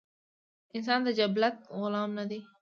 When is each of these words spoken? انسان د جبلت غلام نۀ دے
انسان 0.75 0.99
د 1.03 1.09
جبلت 1.19 1.57
غلام 1.79 2.11
نۀ 2.17 2.23
دے 2.29 2.39